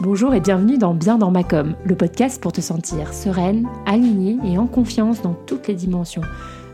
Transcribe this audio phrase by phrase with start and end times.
[0.00, 4.38] Bonjour et bienvenue dans Bien dans ma com, le podcast pour te sentir sereine, alignée
[4.42, 6.22] et en confiance dans toutes les dimensions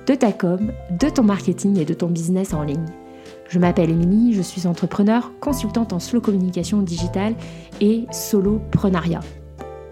[0.07, 2.87] de ta com, de ton marketing et de ton business en ligne.
[3.49, 7.35] Je m'appelle Émilie, je suis entrepreneur, consultante en slow communication digitale
[7.81, 9.23] et soloprenariat.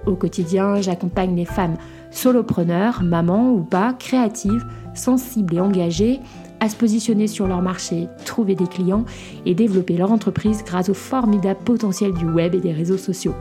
[0.07, 1.79] Au quotidien, j'accompagne les femmes
[2.13, 4.65] solopreneurs, mamans ou pas, créatives,
[4.95, 6.21] sensibles et engagées
[6.61, 9.05] à se positionner sur leur marché, trouver des clients
[9.45, 13.35] et développer leur entreprise grâce au formidable potentiel du web et des réseaux sociaux.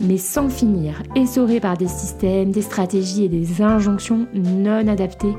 [0.00, 5.34] Mais sans finir, essorés par des systèmes, des stratégies et des injonctions non adaptées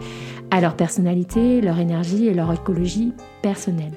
[0.51, 3.93] à leur personnalité, leur énergie et leur écologie personnelle.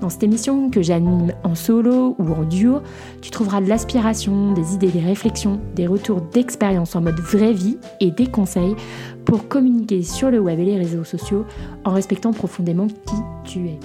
[0.00, 2.80] Dans cette émission que j'anime en solo ou en duo,
[3.22, 7.78] tu trouveras de l'aspiration, des idées, des réflexions, des retours d'expérience en mode vraie vie
[8.00, 8.76] et des conseils
[9.24, 11.46] pour communiquer sur le web et les réseaux sociaux
[11.84, 13.80] en respectant profondément qui tu es.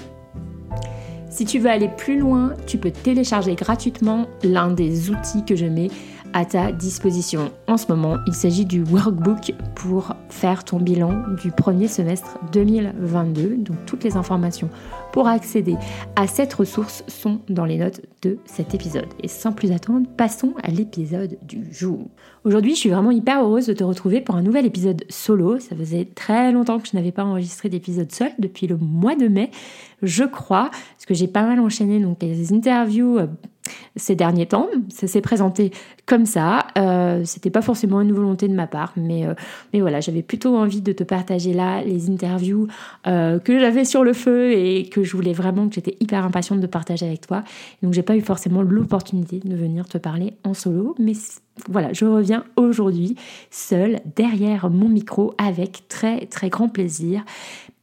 [1.30, 5.66] Si tu veux aller plus loin, tu peux télécharger gratuitement l'un des outils que je
[5.66, 5.88] mets
[6.34, 7.52] à ta disposition.
[7.68, 13.58] En ce moment, il s'agit du workbook pour faire ton bilan du premier semestre 2022.
[13.58, 14.70] Donc toutes les informations
[15.12, 15.76] pour accéder
[16.16, 19.08] à cette ressource sont dans les notes de cet épisode.
[19.22, 22.08] Et sans plus attendre, passons à l'épisode du jour.
[22.44, 25.60] Aujourd'hui, je suis vraiment hyper heureuse de te retrouver pour un nouvel épisode solo.
[25.60, 29.28] Ça faisait très longtemps que je n'avais pas enregistré d'épisode seul depuis le mois de
[29.28, 29.52] mai,
[30.02, 33.28] je crois, parce que j'ai pas mal enchaîné donc les interviews euh,
[33.96, 34.68] ces derniers temps.
[34.90, 35.72] Ça s'est présenté
[36.06, 36.68] comme ça.
[36.78, 39.34] Euh, C'était pas forcément une volonté de ma part, mais, euh,
[39.74, 42.68] mais voilà, j'avais plutôt envie de te partager là les interviews
[43.08, 46.60] euh, que j'avais sur le feu et que je voulais vraiment, que j'étais hyper impatiente
[46.60, 47.44] de partager avec toi.
[47.82, 51.14] Donc j'ai pas eu forcément l'opportunité de venir te parler en solo, mais
[51.70, 53.16] voilà, je reviens aujourd'hui
[53.50, 57.24] seule derrière mon micro avec très très grand plaisir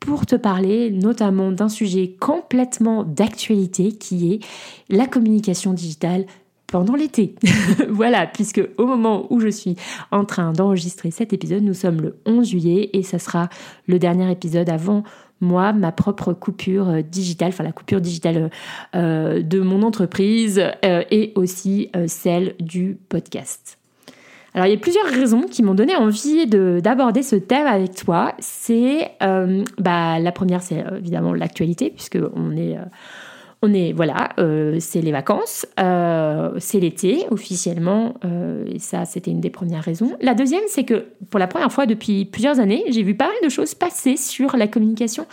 [0.00, 4.40] pour te parler notamment d'un sujet complètement d'actualité qui est
[4.88, 6.26] la communication digitale
[6.66, 7.34] pendant l'été.
[7.88, 9.76] voilà, puisque au moment où je suis
[10.10, 13.48] en train d'enregistrer cet épisode, nous sommes le 11 juillet et ça sera
[13.86, 15.02] le dernier épisode avant
[15.40, 18.50] moi, ma propre coupure euh, digitale, enfin la coupure digitale
[18.94, 23.77] euh, de mon entreprise euh, et aussi celle du podcast.
[24.54, 28.34] Alors il y a plusieurs raisons qui m'ont donné envie d'aborder ce thème avec toi.
[28.38, 32.82] C'est euh, bah, la première, c'est euh, évidemment l'actualité puisque on est euh,
[33.60, 34.28] on est voilà,
[34.78, 38.14] c'est les vacances, c'est l'été officiellement,
[38.72, 40.16] et ça c'était une des premières raisons.
[40.20, 43.34] La deuxième, c'est que pour la première fois depuis plusieurs années, j'ai vu pas mal
[43.42, 45.26] de choses passer sur la communication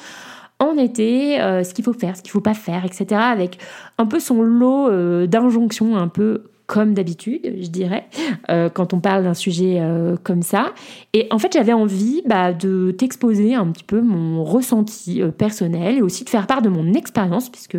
[0.58, 3.06] en été, ce qu'il faut faire, ce qu'il faut pas faire, etc.
[3.12, 3.60] Avec
[4.00, 8.06] un peu son lot d'injonctions un peu comme d'habitude, je dirais,
[8.50, 10.74] euh, quand on parle d'un sujet euh, comme ça.
[11.14, 15.98] Et en fait, j'avais envie bah, de t'exposer un petit peu mon ressenti euh, personnel
[15.98, 17.78] et aussi de faire part de mon expérience, puisque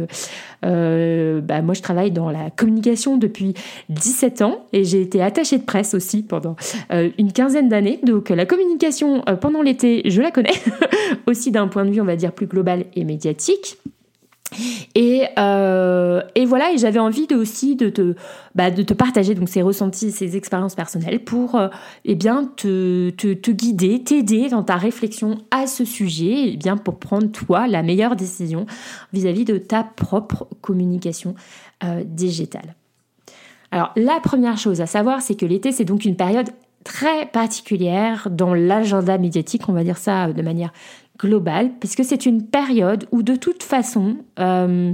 [0.62, 3.54] bah, moi, je travaille dans la communication depuis
[3.88, 6.56] 17 ans et j'ai été attachée de presse aussi pendant
[6.90, 8.00] une quinzaine d'années.
[8.02, 10.54] Donc, la communication pendant l'été, je la connais,
[11.26, 13.78] aussi d'un point de vue, on va dire, plus global et médiatique.
[14.94, 18.14] Et, euh, et, voilà, j'avais envie aussi de te,
[18.54, 21.68] bah, de te partager donc ces ressentis, ces expériences personnelles pour euh,
[22.04, 23.10] eh bien te,
[23.50, 27.82] guider, t'aider dans ta réflexion à ce sujet, et eh bien pour prendre toi la
[27.82, 28.66] meilleure décision
[29.12, 31.34] vis-à-vis de ta propre communication
[31.84, 32.74] euh, digitale.
[33.72, 36.50] Alors la première chose à savoir, c'est que l'été c'est donc une période
[36.84, 40.72] très particulière dans l'agenda médiatique, on va dire ça de manière
[41.18, 44.92] globale, puisque c'est une période où de toute façon, euh,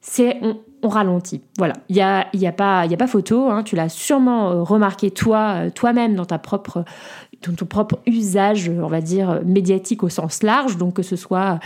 [0.00, 1.42] c'est on, ralentit.
[1.58, 3.62] Voilà, il n'y a, y a, pas, y a pas photo, hein.
[3.62, 6.84] tu l'as sûrement euh, remarqué toi, euh, toi-même dans ta propre
[7.42, 11.58] ton, propre usage, on va dire, médiatique au sens large, donc que ce soit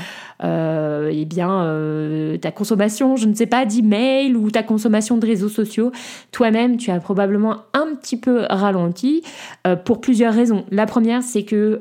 [0.43, 5.27] euh, eh bien, euh, ta consommation, je ne sais pas, d'emails ou ta consommation de
[5.27, 5.93] réseaux sociaux,
[6.33, 9.23] toi-même, tu as probablement un petit peu ralenti
[9.67, 10.65] euh, pour plusieurs raisons.
[10.71, 11.81] La première, c'est que,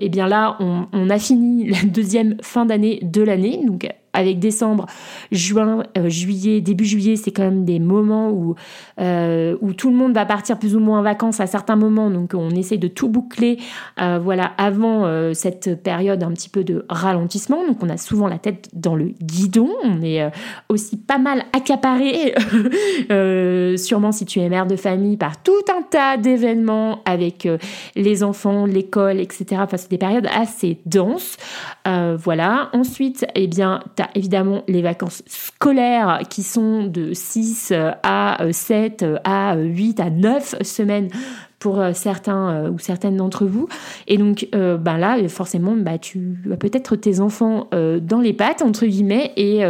[0.00, 4.38] eh bien là, on, on a fini la deuxième fin d'année de l'année, donc avec
[4.38, 4.86] décembre,
[5.30, 8.54] juin, euh, juillet, début juillet, c'est quand même des moments où,
[8.98, 12.10] euh, où tout le monde va partir plus ou moins en vacances à certains moments.
[12.10, 13.58] Donc on essaie de tout boucler
[14.00, 14.86] euh, voilà, avant
[15.34, 17.66] cette période un petit peu de ralentissement.
[17.66, 19.68] Donc on a souvent la tête dans le guidon.
[19.84, 20.30] On est
[20.70, 22.34] aussi pas mal accaparé,
[23.76, 27.46] sûrement si tu es mère de famille, par tout un tas d'événements avec
[27.94, 29.44] les enfants, l'école, etc.
[29.58, 31.36] Enfin, c'est des périodes assez denses.
[31.84, 32.70] voilà.
[32.72, 37.72] Ensuite, eh bien, tu évidemment les vacances scolaires qui sont de 6
[38.02, 41.08] à 7 à 8 à 9 semaines
[41.58, 43.66] pour certains ou certaines d'entre vous.
[44.06, 48.84] Et donc, ben là, forcément, bah, tu as peut-être tes enfants dans les pattes, entre
[48.84, 49.62] guillemets, et,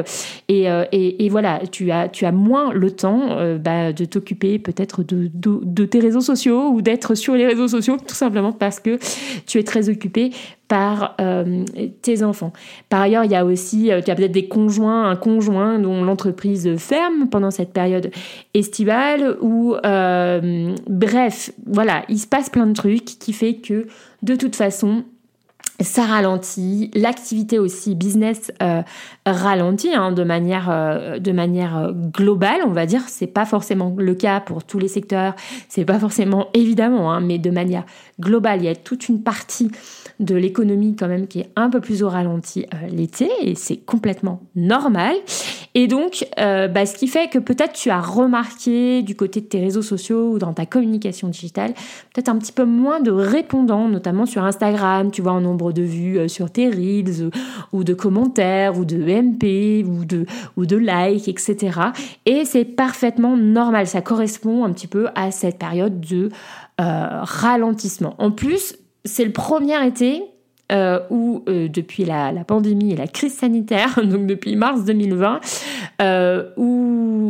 [0.49, 5.31] et, et, voilà, tu as, tu as moins le temps bah, de t'occuper peut-être de,
[5.33, 8.99] de, tes réseaux sociaux ou d'être sur les réseaux sociaux, tout simplement parce que
[9.47, 10.33] tu es très occupé
[10.68, 11.64] par euh,
[12.02, 12.52] tes enfants.
[12.88, 16.04] Par ailleurs, il y a aussi, euh, tu as peut-être des conjoints, un conjoint dont
[16.04, 18.10] l'entreprise ferme pendant cette période
[18.54, 23.86] estivale, ou euh, bref, voilà, il se passe plein de trucs qui fait que
[24.22, 25.04] de toute façon,
[25.81, 28.82] ça ralentit, l'activité aussi business euh,
[29.26, 33.02] ralentit hein, de manière euh, euh, globale, on va dire.
[33.08, 35.34] C'est pas forcément le cas pour tous les secteurs,
[35.69, 37.84] c'est pas forcément évidemment, hein, mais de manière
[38.20, 39.70] globale, il y a toute une partie
[40.19, 44.40] de l'économie quand même qui est un peu plus au ralenti l'été et c'est complètement
[44.55, 45.14] normal.
[45.78, 49.61] Et donc, bah, ce qui fait que peut-être tu as remarqué du côté de tes
[49.61, 51.75] réseaux sociaux ou dans ta communication digitale,
[52.14, 55.11] peut-être un petit peu moins de répondants, notamment sur Instagram.
[55.11, 57.31] Tu vois en nombre de vues euh, sur tes reels
[57.73, 60.25] ou de commentaires ou de MP ou de,
[60.56, 61.81] ou de likes, etc.
[62.25, 63.87] Et c'est parfaitement normal.
[63.87, 66.31] Ça correspond un petit peu à cette période de
[66.81, 68.14] euh, ralentissement.
[68.19, 70.23] En plus, c'est le premier été
[70.72, 75.40] euh, où euh, depuis la, pandémie et la crise sanitaire, donc depuis mars 2020,
[76.02, 76.42] euh,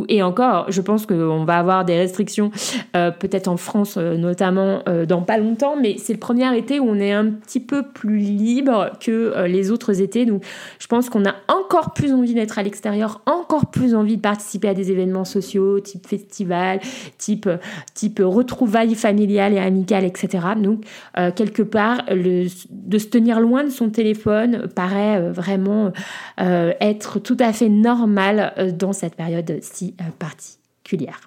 [0.09, 2.51] et encore, je pense qu'on va avoir des restrictions,
[2.95, 6.85] euh, peut-être en France euh, notamment, dans pas longtemps, mais c'est le premier été où
[6.85, 10.25] on est un petit peu plus libre que les autres étés.
[10.25, 10.43] Donc
[10.79, 14.69] je pense qu'on a encore plus envie d'être à l'extérieur, encore plus envie de participer
[14.69, 16.79] à des événements sociaux, type festival,
[17.17, 17.49] type,
[17.93, 20.39] type retrouvailles familiales et amicales, etc.
[20.57, 20.83] Donc
[21.35, 25.91] quelque part, de se tenir loin de son téléphone paraît euh, vraiment
[26.39, 31.21] euh, être tout à fait normal euh, dans cette période si particulière.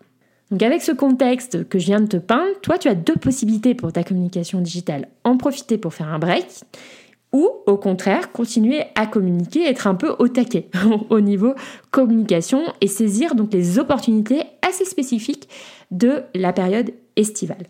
[0.51, 3.75] Donc avec ce contexte que je viens de te peindre, toi tu as deux possibilités
[3.75, 5.09] pour ta communication digitale.
[5.25, 6.47] En profiter pour faire un break
[7.33, 10.69] ou au contraire continuer à communiquer, être un peu au taquet
[11.11, 11.55] au niveau
[11.93, 15.49] communication et saisir donc les opportunités assez spécifiques
[15.93, 17.67] de la période estivale.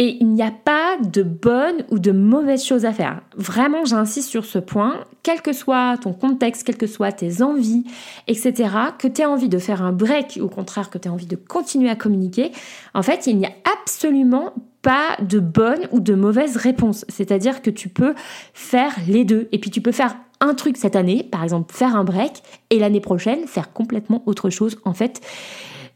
[0.00, 3.20] Et il n'y a pas de bonne ou de mauvaise chose à faire.
[3.36, 7.84] Vraiment, j'insiste sur ce point, quel que soit ton contexte, quelles que soient tes envies,
[8.28, 11.10] etc., que tu aies envie de faire un break ou au contraire que tu aies
[11.10, 12.52] envie de continuer à communiquer,
[12.94, 17.04] en fait, il n'y a absolument pas de bonne ou de mauvaise réponse.
[17.08, 18.14] C'est-à-dire que tu peux
[18.54, 19.48] faire les deux.
[19.50, 22.78] Et puis tu peux faire un truc cette année, par exemple faire un break, et
[22.78, 24.78] l'année prochaine faire complètement autre chose.
[24.84, 25.20] En fait,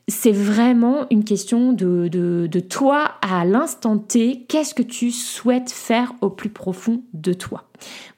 [0.09, 4.45] c'est vraiment une question de, de, toi à l'instant T.
[4.49, 7.65] Qu'est-ce que tu souhaites faire au plus profond de toi?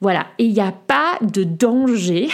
[0.01, 0.27] Voilà.
[0.39, 2.29] Et il n'y a pas de danger,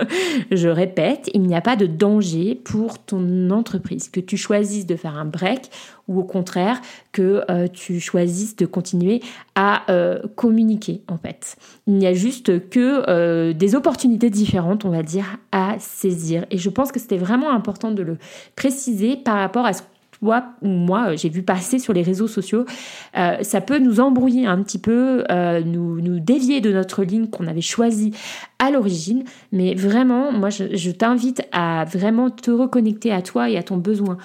[0.50, 4.08] je répète, il n'y a pas de danger pour ton entreprise.
[4.08, 5.70] Que tu choisisses de faire un break
[6.08, 6.80] ou au contraire
[7.12, 9.20] que euh, tu choisisses de continuer
[9.54, 11.56] à euh, communiquer en fait.
[11.86, 16.46] Il n'y a juste que euh, des opportunités différentes, on va dire, à saisir.
[16.50, 18.18] Et je pense que c'était vraiment important de le
[18.54, 19.82] préciser par rapport à ce
[20.22, 22.64] ou moi, j'ai vu passer sur les réseaux sociaux,
[23.14, 25.24] ça peut nous embrouiller un petit peu,
[25.64, 28.12] nous, nous dévier de notre ligne qu'on avait choisie
[28.58, 29.24] à l'origine.
[29.52, 34.16] Mais vraiment, moi, je t'invite à vraiment te reconnecter à toi et à ton besoin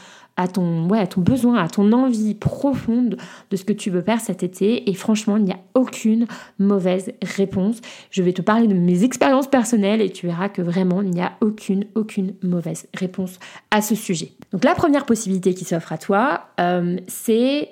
[0.41, 3.17] à ton, ouais, à ton besoin, à ton envie profonde
[3.49, 4.89] de ce que tu veux faire cet été.
[4.89, 6.25] Et franchement, il n'y a aucune
[6.59, 7.81] mauvaise réponse.
[8.09, 11.21] Je vais te parler de mes expériences personnelles et tu verras que vraiment, il n'y
[11.21, 13.39] a aucune, aucune mauvaise réponse
[13.69, 14.31] à ce sujet.
[14.51, 17.69] Donc la première possibilité qui s'offre à toi, euh, c'est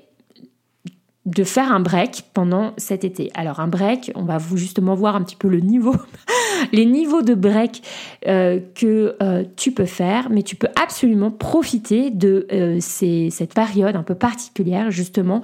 [1.26, 3.32] de faire un break pendant cet été.
[3.34, 5.96] Alors un break, on va vous justement voir un petit peu le niveau,
[6.72, 7.82] les niveaux de break
[8.28, 13.96] euh, que euh, tu peux faire, mais tu peux absolument profiter de euh, cette période
[13.96, 15.42] un peu particulière justement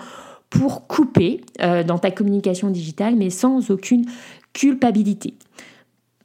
[0.49, 4.05] pour couper dans ta communication digitale, mais sans aucune
[4.53, 5.33] culpabilité.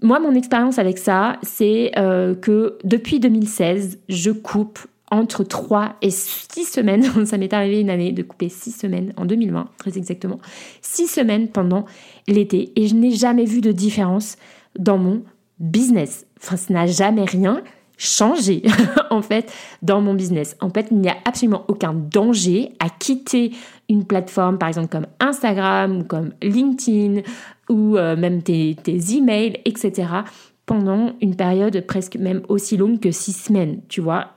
[0.03, 4.79] Moi, mon expérience avec ça, c'est que depuis 2016, je coupe
[5.11, 7.05] entre 3 et 6 semaines.
[7.27, 10.39] Ça m'est arrivé une année de couper 6 semaines en 2020, très exactement.
[10.83, 11.85] 6 semaines pendant
[12.29, 12.73] l'été.
[12.77, 14.37] Et je n'ai jamais vu de différence
[14.79, 15.23] dans mon
[15.59, 16.27] business.
[16.43, 17.63] Enfin, ça n'a jamais rien
[17.99, 18.63] changé,
[19.11, 19.53] en fait,
[19.83, 20.57] dans mon business.
[20.61, 23.53] En fait, il n'y a absolument aucun danger à quitter
[23.91, 27.21] une plateforme, par exemple, comme Instagram ou comme LinkedIn
[27.69, 30.23] ou euh, même tes, tes emails, etc
[30.71, 34.29] pendant une période presque même aussi longue que six semaines, tu vois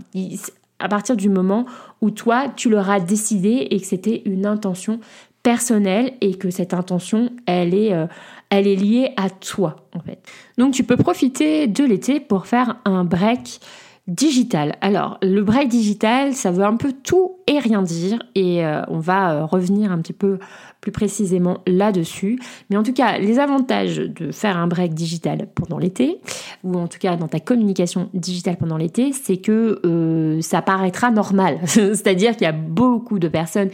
[0.84, 1.66] à partir du moment
[2.02, 5.00] où toi, tu l'auras décidé et que c'était une intention
[5.42, 8.06] personnelle et que cette intention, elle est, euh,
[8.50, 10.20] elle est liée à toi, en fait.
[10.58, 13.62] Donc, tu peux profiter de l'été pour faire un break
[14.06, 14.76] Digital.
[14.82, 19.00] Alors, le break digital, ça veut un peu tout et rien dire et euh, on
[19.00, 20.40] va euh, revenir un petit peu
[20.82, 22.38] plus précisément là-dessus.
[22.70, 26.20] Mais en tout cas, les avantages de faire un break digital pendant l'été,
[26.66, 31.10] ou en tout cas dans ta communication digitale pendant l'été, c'est que euh, ça paraîtra
[31.10, 31.60] normal.
[31.66, 33.70] C'est-à-dire qu'il y a beaucoup de personnes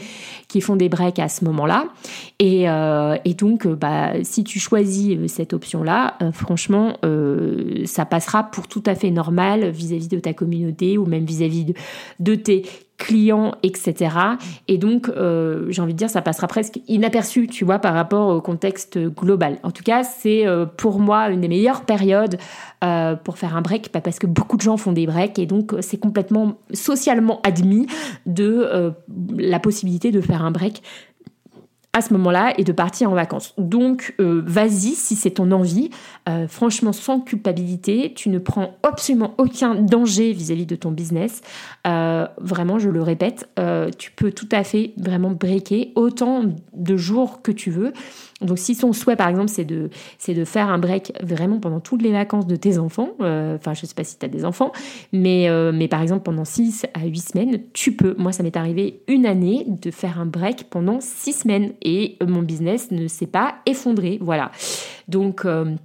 [0.49, 1.85] qui font des breaks à ce moment-là.
[2.39, 6.97] Et, et donc, bah, si tu choisis cette option-là, franchement,
[7.85, 11.73] ça passera pour tout à fait normal vis-à-vis de ta communauté ou même vis-à-vis
[12.19, 12.65] de, tes
[12.99, 14.15] clients, etc.
[14.67, 18.27] Et donc, euh, j'ai envie de dire, ça passera presque inaperçu, tu vois, par rapport
[18.27, 19.57] au contexte global.
[19.63, 22.37] En tout cas, c'est euh, pour moi une des meilleures périodes
[22.83, 25.47] euh, pour faire un break, pas parce que beaucoup de gens font des breaks, et
[25.47, 27.87] donc c'est complètement socialement admis
[28.25, 28.93] de
[29.37, 30.83] la possibilité de faire un break
[31.93, 33.53] à ce moment-là et de partir en vacances.
[33.57, 35.89] Donc, euh, vas-y si c'est ton envie.
[36.27, 41.41] Euh, franchement, sans culpabilité, tu ne prends absolument aucun danger vis-à-vis de ton business.
[41.87, 43.49] Euh, vraiment, je le répète,
[43.97, 46.43] tu peux tout à fait vraiment breaker autant
[46.73, 47.93] de jours que tu veux.
[48.41, 51.79] Donc si son souhait par exemple c'est de, c'est de faire un break vraiment pendant
[51.79, 54.45] toutes les vacances de tes enfants, euh, enfin je sais pas si tu as des
[54.45, 54.71] enfants,
[55.11, 58.15] mais, euh, mais par exemple pendant 6 à 8 semaines, tu peux.
[58.17, 62.41] Moi ça m'est arrivé une année de faire un break pendant 6 semaines et mon
[62.41, 64.17] business ne s'est pas effondré.
[64.21, 64.51] Voilà.
[65.07, 65.45] Donc...
[65.45, 65.75] Euh,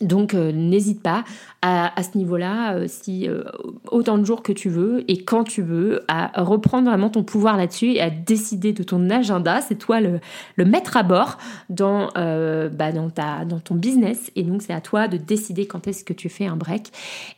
[0.00, 1.24] donc euh, n'hésite pas
[1.62, 3.42] à, ce niveau-là, euh, si euh,
[3.90, 7.56] autant de jours que tu veux et quand tu veux, à reprendre vraiment ton pouvoir
[7.56, 9.60] là-dessus et à décider de ton agenda.
[9.60, 10.20] C'est toi le,
[10.54, 11.38] le maître à bord
[11.70, 13.10] dans, bah, dans,
[13.58, 16.56] ton business et donc c'est à toi de décider quand est-ce que tu fais un
[16.56, 16.92] break.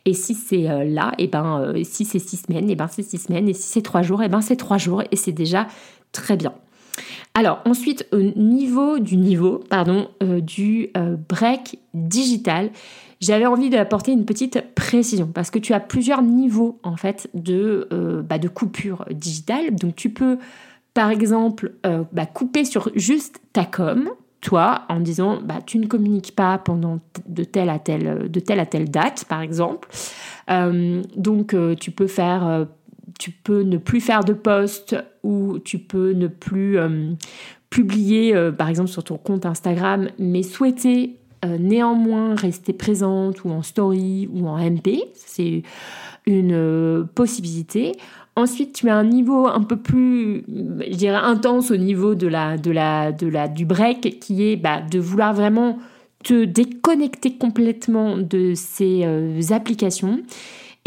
[0.05, 3.49] Et si c'est là, et ben si c'est six semaines, et ben c'est six semaines.
[3.49, 5.67] Et si c'est trois jours, et ben c'est trois jours et c'est déjà
[6.11, 6.53] très bien.
[7.33, 12.71] Alors ensuite, au niveau du niveau, euh, du euh, break digital,
[13.21, 17.87] j'avais envie d'apporter une petite précision parce que tu as plusieurs niveaux en fait de,
[17.91, 19.75] euh, bah, de coupure digitale.
[19.75, 20.37] Donc tu peux
[20.93, 21.73] par exemple
[22.11, 24.09] bah, couper sur juste ta com,
[24.41, 28.59] toi, en disant bah, tu ne communiques pas pendant de telle à telle, de telle
[28.59, 29.87] à telle date, par exemple.
[31.15, 32.67] donc tu peux faire
[33.17, 37.11] tu peux ne plus faire de posts ou tu peux ne plus euh,
[37.69, 43.49] publier, euh, par exemple, sur ton compte Instagram, mais souhaiter euh, néanmoins rester présente ou
[43.49, 44.99] en story ou en MP.
[45.15, 45.63] C'est
[46.25, 47.93] une possibilité.
[48.35, 52.57] Ensuite, tu as un niveau un peu plus, je dirais, intense au niveau de la,
[52.57, 55.79] de la, de la, du break, qui est bah, de vouloir vraiment
[56.23, 59.05] te déconnecter complètement de ces
[59.51, 60.19] applications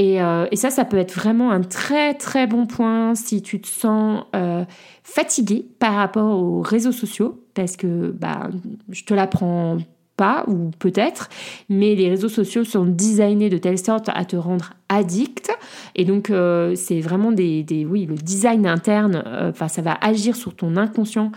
[0.03, 3.69] euh, et, ça, ça peut être vraiment un très très bon point si tu te
[3.69, 4.65] sens euh,
[5.03, 8.49] fatigué par rapport aux réseaux sociaux, parce que bah,
[8.89, 9.79] je te l'apprends
[10.17, 11.29] pas, ou peut-être,
[11.69, 15.51] mais les réseaux sociaux sont designés de telle sorte à te rendre addict.
[15.95, 20.55] Et donc, euh, c'est vraiment des, Oui, le design interne, enfin, ça va agir sur
[20.55, 21.33] ton inconscient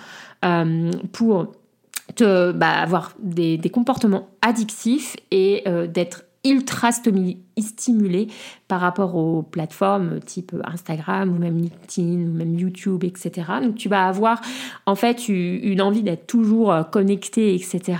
[1.12, 1.54] pour
[2.16, 8.28] te, bah, avoir des, des, comportements addictifs et d'être ultra stimulé
[8.68, 13.32] par rapport aux plateformes type Instagram ou même LinkedIn ou même YouTube, etc.
[13.62, 14.42] Donc tu vas avoir
[14.86, 17.98] en fait une envie d'être toujours connecté, etc.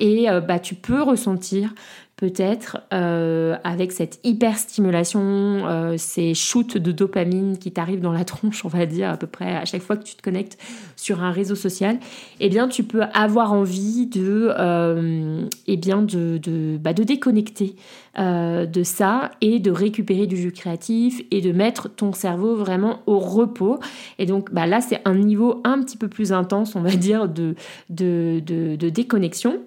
[0.00, 1.74] Et euh, bah, tu peux ressentir
[2.16, 8.64] peut-être euh, avec cette hyperstimulation, euh, ces shoots de dopamine qui t'arrivent dans la tronche,
[8.64, 10.58] on va dire à peu près à chaque fois que tu te connectes
[10.96, 11.98] sur un réseau social,
[12.40, 17.76] eh bien tu peux avoir envie de, euh, eh bien de, de, bah, de déconnecter
[18.18, 23.00] euh, de ça et de récupérer du jus créatif et de mettre ton cerveau vraiment
[23.06, 23.78] au repos.
[24.18, 27.28] Et donc bah, là c'est un niveau un petit peu plus intense, on va dire,
[27.28, 27.54] de,
[27.90, 29.58] de, de déconnexion.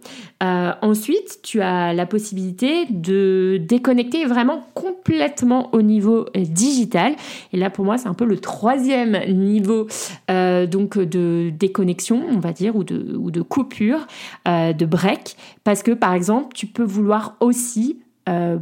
[0.42, 7.16] ensuite, tu as la possibilité de déconnecter vraiment complètement au niveau euh, digital.
[7.54, 9.88] Et là, pour moi, c'est un peu le troisième niveau
[10.30, 14.08] euh, donc de déconnexion, on va dire, ou de, ou de coupure,
[14.48, 15.36] euh, de break.
[15.64, 18.00] Parce que, par exemple, tu peux vouloir aussi
[18.30, 18.58] euh,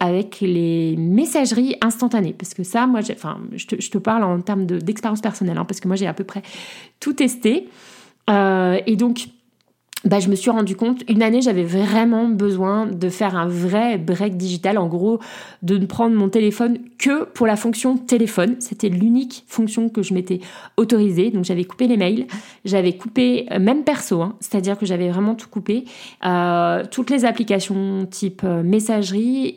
[0.00, 2.34] avec les messageries instantanées.
[2.36, 5.88] Parce que ça, moi, enfin, je te, parle en termes d'expérience personnelle, hein, parce que
[5.88, 6.42] moi, j'ai à peu près
[7.00, 7.68] tout testé.
[8.28, 9.28] et donc,
[10.04, 13.98] bah, je me suis rendu compte, une année, j'avais vraiment besoin de faire un vrai
[13.98, 15.20] break digital, en gros,
[15.62, 18.56] de ne prendre mon téléphone que pour la fonction téléphone.
[18.58, 20.40] C'était l'unique fonction que je m'étais
[20.76, 21.30] autorisée.
[21.30, 22.26] Donc j'avais coupé les mails,
[22.64, 25.84] j'avais coupé, euh, même perso, hein, c'est-à-dire que j'avais vraiment tout coupé.
[26.24, 29.56] Euh, toutes les applications type euh, messagerie,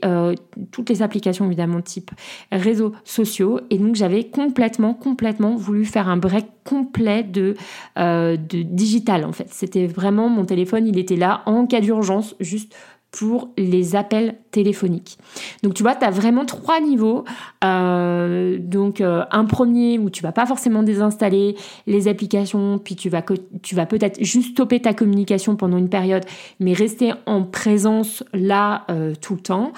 [0.71, 2.11] toutes les applications évidemment type
[2.51, 3.59] réseaux sociaux.
[3.69, 7.55] Et donc j'avais complètement, complètement voulu faire un break complet de,
[7.97, 9.47] euh, de digital en fait.
[9.51, 12.75] C'était vraiment mon téléphone, il était là en cas d'urgence, juste
[13.15, 15.17] pour les appels téléphoniques.
[15.63, 17.23] Donc tu vois, tu as vraiment trois niveaux.
[17.63, 21.55] Euh, donc euh, un premier où tu vas pas forcément désinstaller
[21.87, 26.25] les applications, puis tu vas, peut-être juste stopper ta communication pendant une période,
[26.59, 29.71] mais rester en présence là euh, tout le temps,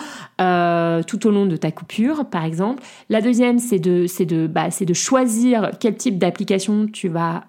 [1.05, 2.81] tout au long de ta coupure par exemple.
[3.09, 7.43] La deuxième, c'est de, de, bah, de choisir quel type d'application tu vas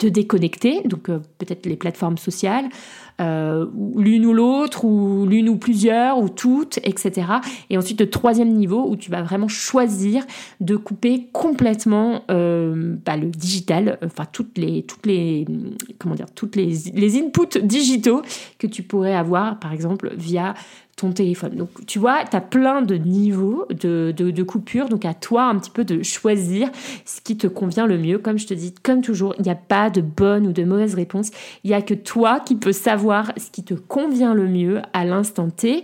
[0.00, 2.70] te déconnecter, donc peut-être les plateformes sociales,
[3.20, 3.66] euh,
[3.96, 7.26] l'une ou l'autre, ou l'une ou plusieurs, ou toutes, etc.
[7.68, 10.24] Et ensuite le troisième niveau où tu vas vraiment choisir
[10.60, 15.44] de couper complètement euh, bah, le digital, enfin toutes les, toutes les,
[15.98, 18.22] comment dire, toutes les, les inputs digitaux
[18.58, 20.54] que tu pourrais avoir, par exemple via
[21.00, 21.56] ton téléphone.
[21.56, 25.58] Donc tu vois, tu as plein de niveaux de, de, coupure, donc à toi un
[25.58, 26.68] petit peu de choisir
[27.04, 28.18] ce qui te convient le mieux.
[28.18, 30.94] Comme je te dis, comme toujours, il n'y a pas de bonne ou de mauvaise
[30.94, 31.30] réponse,
[31.64, 35.04] il n'y a que toi qui peux savoir ce qui te convient le mieux à
[35.04, 35.82] l'instant T.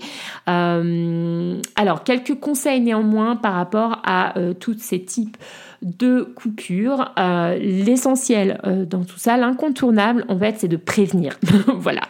[0.48, 5.36] Euh, alors, quelques conseils néanmoins par rapport à euh, tous ces types
[5.82, 7.12] de coupure.
[7.18, 11.38] Euh, l'essentiel euh, dans tout ça, l'incontournable, en fait, c'est de prévenir.
[11.76, 12.02] voilà,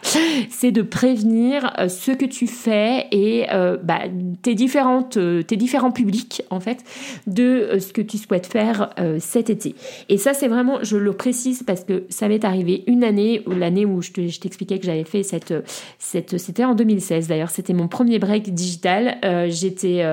[0.49, 3.45] c'est de prévenir euh, ce que tu fais et
[3.83, 4.01] bah,
[4.41, 6.83] tes, différentes, tes différents publics, en fait,
[7.27, 9.75] de ce que tu souhaites faire cet été.
[10.09, 13.85] Et ça, c'est vraiment, je le précise parce que ça m'est arrivé une année, l'année
[13.85, 15.53] où je t'expliquais que j'avais fait cette,
[15.99, 19.17] cette c'était en 2016 d'ailleurs, c'était mon premier break digital.
[19.49, 20.03] J'étais,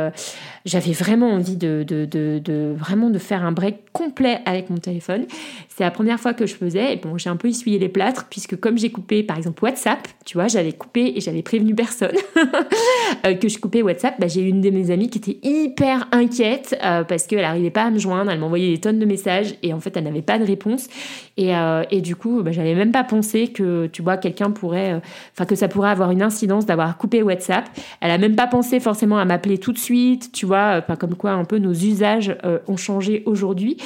[0.64, 5.24] j'avais vraiment envie de, de, de, de, vraiment de faire break complet avec mon téléphone.
[5.68, 6.92] C'est la première fois que je faisais.
[6.92, 10.06] Et bon, j'ai un peu essuyé les plâtres, puisque comme j'ai coupé, par exemple, WhatsApp,
[10.24, 12.16] tu vois, j'avais coupé et j'avais prévenu personne
[13.26, 14.16] euh, que je coupais WhatsApp.
[14.18, 17.84] Bah, j'ai une de mes amies qui était hyper inquiète euh, parce qu'elle n'arrivait pas
[17.84, 18.32] à me joindre.
[18.32, 20.88] Elle m'envoyait des tonnes de messages et en fait, elle n'avait pas de réponse.
[21.36, 25.00] Et, euh, et du coup, bah, j'avais même pas pensé que, tu vois, quelqu'un pourrait,
[25.32, 27.68] enfin, que ça pourrait avoir une incidence d'avoir coupé WhatsApp.
[28.00, 31.30] Elle a même pas pensé forcément à m'appeler tout de suite, tu vois, comme quoi
[31.30, 32.36] un peu nos usages
[32.66, 33.76] ont changé aujourd'hui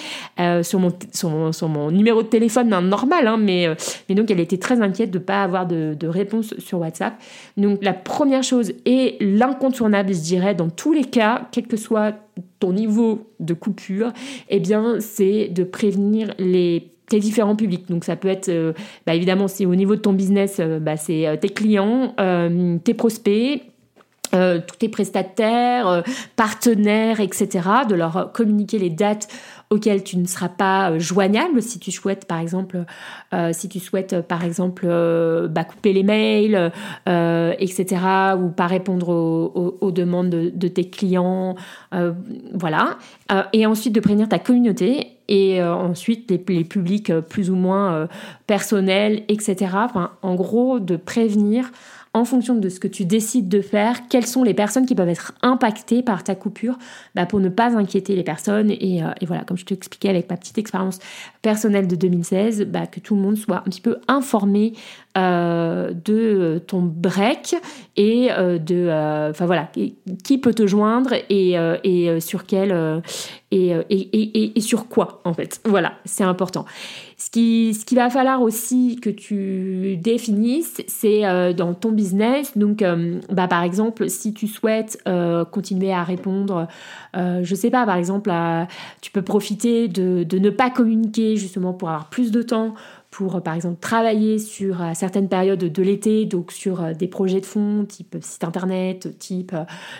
[0.62, 3.74] sur mon, sur mon numéro de téléphone normal, hein, mais, euh,
[4.08, 7.14] mais donc elle était très inquiète de ne pas avoir de, réponse sur WhatsApp.
[7.56, 12.14] Donc la première chose et l'incontournable, je dirais, dans tous les cas, quel que soit
[12.60, 14.12] ton niveau de coupure,
[14.48, 17.88] eh bien, c'est de prévenir les tes différents publics.
[17.88, 18.74] Donc ça peut être, euh,
[19.06, 22.14] bah, évidemment, si au niveau de ton business, euh, bah, c'est tes clients,
[22.84, 23.62] tes prospects,
[24.30, 26.02] tous tes prestataires,
[26.36, 27.48] partenaires, etc.,
[27.88, 29.26] de leur communiquer les dates
[29.70, 32.84] auquel tu ne seras pas euh, joignable si tu souhaites par exemple
[33.34, 34.86] euh, si tu souhaites euh, par exemple
[35.50, 36.72] bah, couper les mails
[37.06, 37.96] etc
[38.38, 41.56] ou pas répondre aux, demandes de, tes clients
[42.52, 42.98] voilà.
[43.52, 48.08] Et ensuite de prévenir ta communauté et ensuite les, les, publics plus ou moins
[48.46, 51.70] personnels etc enfin, en gros de prévenir
[52.18, 55.08] en fonction de ce que tu décides de faire, quelles sont les personnes qui peuvent
[55.08, 56.76] être impactées par ta coupure
[57.14, 58.70] bah, pour ne pas inquiéter les personnes.
[58.70, 60.98] Et, euh, voilà, comme je te expliquais avec ma petite expérience
[61.42, 64.72] personnelle de 2016, bah, que tout le monde soit un petit peu informé
[65.16, 67.56] euh, de ton break
[67.96, 69.70] et euh, de, voilà,
[70.24, 71.54] qui peut te joindre et,
[71.84, 73.02] et sur quel
[73.50, 75.60] et, et, et, sur quoi en fait.
[75.64, 76.66] Voilà, c'est important.
[77.16, 82.56] Ce qui, ce qu'il va falloir aussi que tu définisses, c'est euh, dans ton business.
[82.58, 86.68] Donc, euh, bah, par exemple, si tu souhaites euh, continuer à répondre,
[87.14, 88.30] je sais pas, par exemple,
[89.00, 92.74] tu peux profiter de, de ne pas communiquer justement pour avoir plus de temps
[93.10, 97.08] pour, euh, par exemple, travailler sur euh, certaines périodes de l'été, donc sur euh, des
[97.08, 99.54] projets de fonds, type site internet, type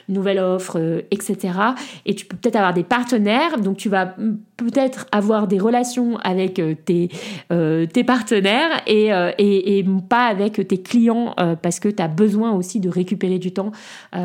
[0.09, 1.37] nouvelle offre, etc.
[2.07, 4.15] Et tu peux peut-être avoir des partenaires, donc tu vas
[4.59, 7.09] peut-être avoir des relations avec tes,
[7.49, 9.07] tes partenaires et,
[9.39, 13.53] et, et, pas avec tes clients parce que tu as besoin aussi de récupérer du
[13.53, 13.73] temps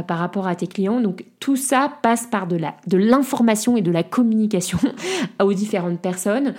[0.08, 1.00] par rapport à tes clients.
[1.00, 2.58] Donc tout ça passe par de
[2.98, 4.80] l'information de et de la communication
[5.42, 6.54] aux différentes personnes.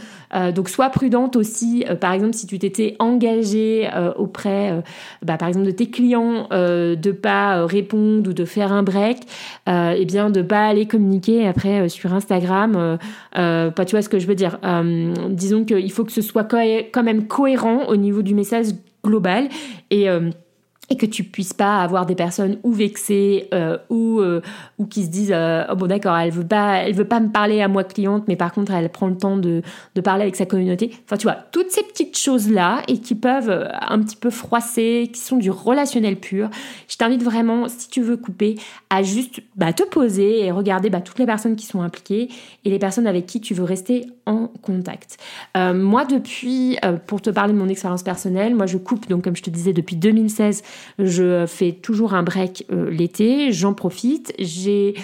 [0.55, 4.81] donc sois prudente aussi, par exemple, si tu t'étais engagé euh, auprès, euh,
[5.23, 9.19] bah, par exemple, de tes clients, euh, de pas répondre ou de faire un break,
[9.67, 12.99] et eh bien de pas aller communiquer après sur Instagram.
[13.71, 14.59] Pas, tu vois ce que je veux dire.
[15.31, 18.67] Disons qu'il faut que ce soit quand même cohérent au niveau du message
[19.05, 19.49] global.
[19.91, 20.07] Et
[20.91, 24.43] et que tu puisses pas avoir des personnes ou vexées euh, ou euh,
[24.79, 27.31] ou qui se disent euh, oh bon d'accord elle veut pas elle veut pas me
[27.31, 29.63] parler à moi cliente mais par contre elle prend le temps de,
[29.95, 30.91] de parler avec sa communauté.
[31.05, 35.11] Enfin tu vois toutes ces petites choses là et qui peuvent un petit peu froisser
[35.13, 36.51] qui sont du relationnel pur
[36.89, 38.57] je t'invite vraiment si tu veux couper
[38.91, 42.29] à juste bah, te poser et regarder bah, toutes les personnes qui sont impliquées
[42.65, 45.19] et les personnes avec qui tu veux rester en contact.
[45.57, 49.43] Moi depuis pour te parler de mon expérience personnelle moi je coupe donc comme je
[49.43, 50.63] te disais depuis 2016
[50.99, 54.33] Je fais toujours un break l'été, j'en profite.
[54.39, 54.95] J'ai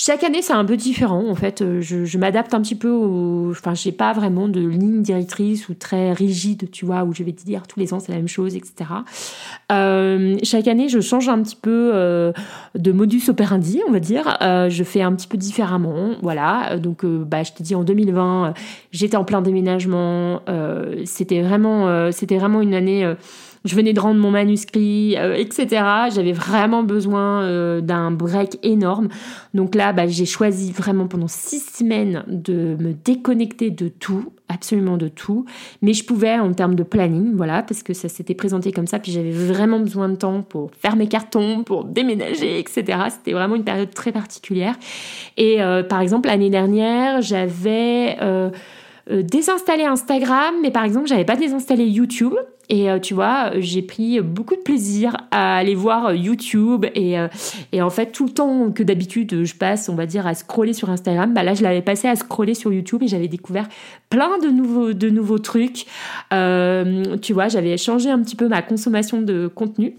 [0.00, 1.28] chaque année, c'est un peu différent.
[1.28, 3.50] En fait, euh, je, m'adapte un petit peu au.
[3.50, 7.32] Enfin, j'ai pas vraiment de ligne directrice ou très rigide, tu vois, où je vais
[7.32, 8.90] te dire tous les ans c'est la même chose, etc.
[9.72, 12.32] Euh, chaque année, je change un petit peu euh,
[12.76, 14.38] de modus operandi, on va dire.
[14.40, 16.78] je fais un petit peu différemment, voilà.
[16.78, 18.54] Donc, bah, je te dis, en 2020,
[18.92, 20.42] j'étais en plein déménagement.
[21.06, 23.16] c'était vraiment, c'était vraiment une année
[23.68, 25.66] je venais de rendre mon manuscrit, euh, etc.
[26.14, 29.08] J'avais vraiment besoin euh, d'un break énorme.
[29.52, 34.96] Donc là, bah, j'ai choisi vraiment pendant six semaines de me déconnecter de tout, absolument
[34.96, 35.44] de tout.
[35.82, 38.98] Mais je pouvais en termes de planning, voilà, parce que ça s'était présenté comme ça.
[38.98, 42.84] Puis j'avais vraiment besoin de temps pour faire mes cartons, pour déménager, etc.
[43.10, 44.76] C'était vraiment une période très particulière.
[45.36, 48.16] Et euh, par exemple, l'année dernière, j'avais...
[49.10, 52.34] désinstallé Instagram, mais par exemple, j'avais pas désinstallé YouTube.
[52.70, 57.18] Et euh, tu vois, j'ai pris beaucoup de plaisir à aller voir euh, YouTube et,
[57.18, 57.28] euh,
[57.72, 60.74] et en fait tout le temps que d'habitude je passe, on va dire, à scroller
[60.74, 63.68] sur Instagram, bah là je l'avais passé à scroller sur YouTube et j'avais découvert
[64.10, 65.86] plein de nouveaux, de nouveaux trucs.
[66.30, 69.94] tu vois, j'avais changé un petit peu ma consommation de contenu.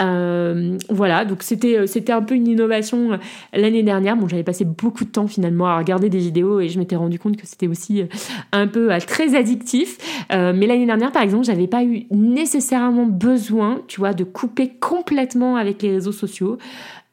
[0.00, 3.18] voilà, donc c'était c'était un peu une innovation
[3.52, 4.16] l'année dernière.
[4.16, 7.18] Bon, j'avais passé beaucoup de temps finalement à regarder des vidéos et je m'étais rendu
[7.18, 8.04] compte que c'était aussi
[8.52, 9.98] un peu très addictif.
[10.30, 15.56] mais l'année dernière, par exemple, j'avais pas eu nécessairement besoin, tu vois, de couper complètement
[15.56, 16.58] avec les réseaux sociaux.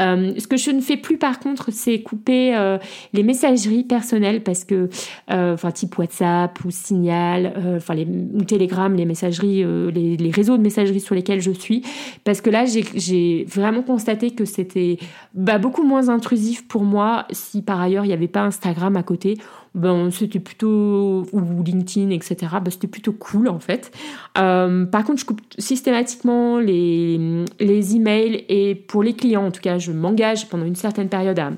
[0.01, 2.77] Euh, ce que je ne fais plus par contre, c'est couper euh,
[3.13, 4.89] les messageries personnelles parce que,
[5.29, 10.63] euh, enfin, type WhatsApp ou Signal, enfin, les, ou Telegram, les messageries, les, réseaux de
[10.63, 11.83] messagerie sur lesquels je suis,
[12.23, 14.97] parce que là, j'ai vraiment constaté que c'était
[15.33, 19.03] bah, beaucoup moins intrusif pour moi si par ailleurs il n'y avait pas Instagram à
[19.03, 19.37] côté
[19.73, 23.91] ben c'était plutôt ou LinkedIn etc ben, c'était plutôt cool en fait
[24.37, 29.61] euh, par contre je coupe systématiquement les les emails et pour les clients en tout
[29.61, 31.51] cas je m'engage pendant une certaine période à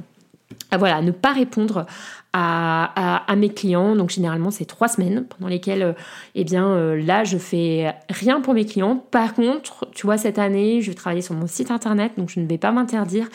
[0.78, 1.86] voilà, ne pas répondre
[2.34, 3.96] à, à, mes clients.
[3.96, 5.94] Donc généralement c'est trois semaines pendant lesquelles, euh,
[6.36, 8.98] eh bien euh, là je fais rien pour mes clients.
[9.12, 12.40] Par contre, tu vois cette année je vais travailler sur mon site internet, donc je
[12.40, 13.30] ne vais pas m'interdire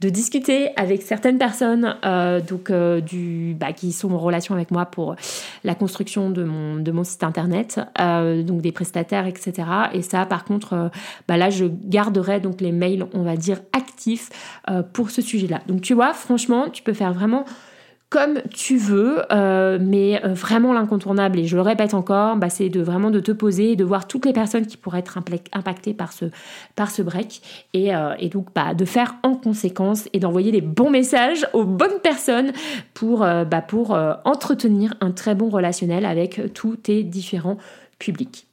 [0.00, 2.70] de discuter avec certaines personnes euh, donc
[3.02, 5.16] du bah, qui sont en relation avec moi pour
[5.64, 9.52] la construction de mon de mon site internet, donc des prestataires etc.
[9.92, 10.90] Et ça par contre,
[11.26, 14.30] bah, là je garderai donc les mails on va dire actifs
[14.92, 15.60] pour ce sujet-là.
[15.66, 17.44] Donc tu vois franchement tu peux faire vraiment
[18.10, 22.70] comme tu veux, euh, mais euh, vraiment l'incontournable, et je le répète encore, bah, c'est
[22.70, 25.18] de vraiment de te poser et de voir toutes les personnes qui pourraient être
[25.52, 27.42] impactées par ce, break,
[27.74, 31.64] et, euh, et donc bah, de faire en conséquence et d'envoyer les bons messages aux
[31.64, 32.52] bonnes personnes
[32.94, 37.58] pour, bah, pour entretenir un très bon relationnel avec tous tes différents
[37.98, 38.47] publics.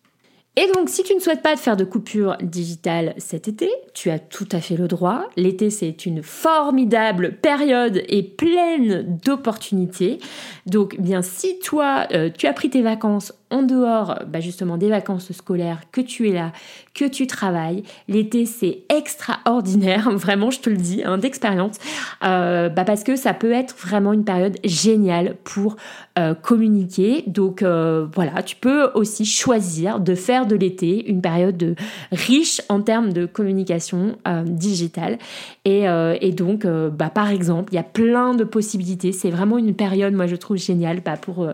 [0.57, 4.09] Et donc, si tu ne souhaites pas te faire de coupure digitale cet été, tu
[4.09, 5.27] as tout à fait le droit.
[5.35, 10.19] L'été, c'est une formidable période et pleine d'opportunités.
[10.65, 14.89] Donc, bien, si toi, euh, tu as pris tes vacances en dehors bah, justement des
[14.89, 16.51] vacances scolaires, que tu es là,
[16.93, 21.77] que tu travailles, l'été c'est extraordinaire, vraiment je te le dis, hein, d'expérience,
[22.23, 25.75] euh, bah, parce que ça peut être vraiment une période géniale pour
[26.17, 27.23] euh, communiquer.
[27.27, 31.75] Donc euh, voilà, tu peux aussi choisir de faire de l'été une période
[32.11, 35.17] riche en termes de communication digitale.
[35.65, 35.85] Et,
[36.31, 39.11] donc, bah, par exemple, il y a plein de possibilités.
[39.11, 41.47] C'est vraiment une période, moi je trouve géniale bah, pour,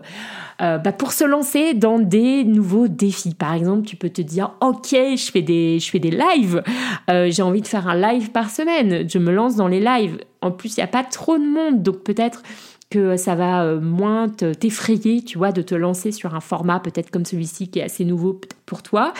[0.58, 3.34] bah, pour se lancer dans des nouveaux défis.
[3.34, 6.62] Par exemple, tu peux te dire, ok, je fais des, je fais des lives,
[7.10, 10.18] euh, j'ai envie de faire un live par semaine, je me lance dans les lives.
[10.42, 12.44] En plus, il n'y a pas trop de monde, donc peut-être
[12.88, 17.10] que ça va euh, moins t'effrayer, tu vois, de te lancer sur un format peut-être
[17.10, 18.40] comme celui-ci qui est assez nouveau
[18.72, 19.12] pour toi,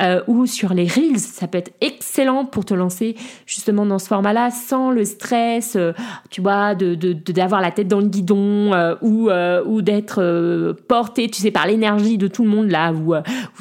[0.00, 4.06] euh, ou sur les reels, ça peut être excellent pour te lancer justement dans ce
[4.06, 5.90] format-là sans le stress, euh,
[6.30, 8.70] tu vois, d'avoir la tête dans le guidon
[9.02, 9.30] ou
[9.66, 13.14] ou d'être porté, tu sais, par l'énergie de tout le monde là, où,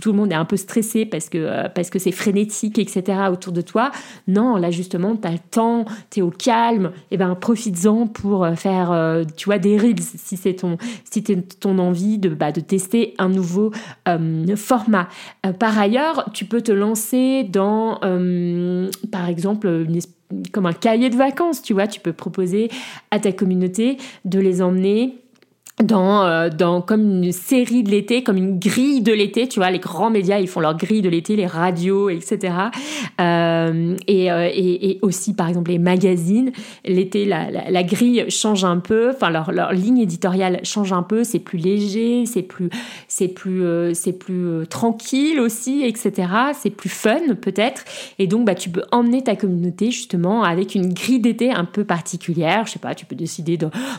[0.04, 3.18] tout le monde est un peu stressé parce que parce que c'est frénétique, etc.
[3.32, 3.90] autour de toi.
[4.28, 8.48] Non, là justement, tu as le temps, tu es au calme, et ben profites-en pour
[8.56, 10.78] faire, tu vois, des reels si c'est ton,
[11.10, 13.72] si ton envie de, bah, de tester un nouveau
[14.08, 15.08] euh, format.
[15.46, 19.86] Euh, par ailleurs, tu peux te lancer dans, euh, par exemple,
[20.52, 22.70] comme un cahier de vacances, tu vois, tu peux proposer
[23.12, 25.24] à ta communauté de les emmener
[25.84, 29.72] dans, euh, dans comme une série de l'été, comme une grille de l'été, tu vois,
[29.72, 32.54] les grands médias, ils font leur grille de l'été, les radios, etc.
[33.22, 36.52] Euh, et, euh, et, et, aussi, par exemple, les magazines,
[36.84, 41.24] l'été, la, la, grille change un peu, enfin, leur, leur ligne éditoriale change un peu,
[41.24, 42.70] c'est plus léger, c'est plus,
[43.08, 43.64] c'est plus,
[43.94, 46.28] c'est plus tranquille aussi, etc.
[46.60, 47.86] C'est plus fun, peut-être.
[48.20, 51.86] Et donc, bah, tu peux emmener ta communauté, justement, avec une grille d'été un peu
[51.86, 52.66] particulière.
[52.66, 53.58] Je sais pas, tu peux décider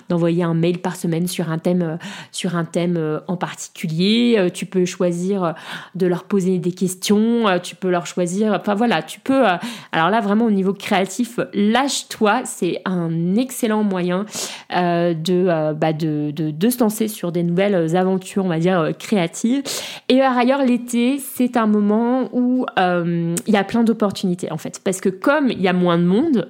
[0.08, 1.96] d'envoyer un mail par semaine sur un euh,
[2.32, 4.36] sur un thème euh, en particulier.
[4.38, 5.54] Euh, tu peux choisir
[5.94, 7.44] de leur poser des questions.
[7.62, 8.52] Tu peux leur choisir.
[8.52, 9.44] Enfin voilà, tu peux.
[9.92, 12.42] Alors là, vraiment au niveau créatif, lâche-toi.
[12.44, 14.26] C'est un excellent moyen
[14.70, 19.62] de, bah de, de, de, se lancer sur des nouvelles aventures, on va dire créatives.
[20.08, 24.80] Et par ailleurs, l'été, c'est un moment où il y a plein d'opportunités en fait,
[24.82, 26.46] parce que comme il y a moins de monde,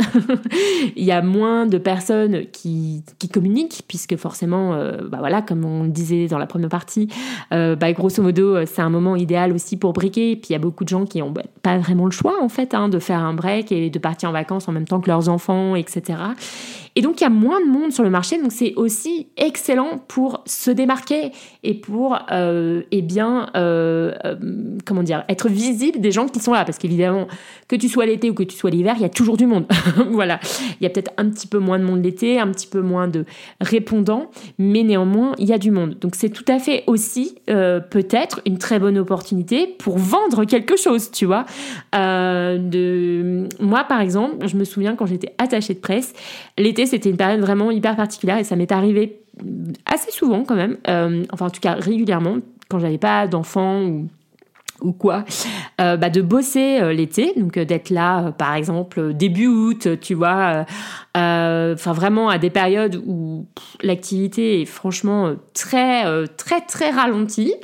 [0.97, 4.75] il y a moins de personnes qui, qui communiquent, puisque forcément,
[5.11, 7.09] bah voilà, comme on le disait dans la première partie,
[7.53, 10.33] euh, bah, grosso modo, euh, c'est un moment idéal aussi pour briquer.
[10.33, 12.43] Et puis il y a beaucoup de gens qui n'ont bah, pas vraiment le choix
[12.43, 15.01] en fait hein, de faire un break et de partir en vacances en même temps
[15.01, 16.19] que leurs enfants, etc.
[17.01, 20.05] Et donc il y a moins de monde sur le marché, donc c'est aussi excellent
[20.07, 21.33] pour se démarquer
[21.63, 24.37] et pour, euh, eh bien, euh, euh,
[24.85, 27.27] comment dire, être visible des gens qui sont là, parce qu'évidemment,
[27.69, 29.65] que tu sois l'été ou que tu sois l'hiver, il y a toujours du monde.
[30.11, 30.41] voilà,
[30.79, 33.09] il y a peut-être un petit peu moins de monde l'été, un petit peu moins
[33.09, 33.25] de
[33.63, 35.97] répondants, mais néanmoins il y a du monde.
[36.03, 41.11] Donc c'est tout à fait aussi peut-être une très bonne opportunité pour vendre quelque chose,
[41.11, 41.47] tu vois.
[41.95, 46.13] de moi par exemple, je me souviens quand j'étais attachée de presse,
[46.59, 49.23] l'été c'était une période vraiment hyper particulière et ça m'est arrivé
[49.87, 52.37] assez souvent quand même, euh, enfin en tout cas régulièrement,
[52.69, 54.09] quand j'avais pas d'enfants ou
[54.83, 55.27] ou quoi,
[55.83, 60.65] euh, bah de bosser euh, l'été, donc d'être là, par exemple début août, tu vois,
[61.15, 63.47] enfin vraiment à des périodes où
[63.83, 66.05] l'activité est franchement très
[66.37, 67.55] très très ralentie,